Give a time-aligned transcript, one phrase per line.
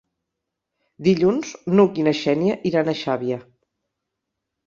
[1.07, 3.37] Dilluns n'Hug i na Xènia iran a Xàbia.